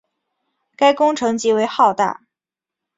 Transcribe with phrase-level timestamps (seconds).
[0.75, 2.21] 该工程极为浩大。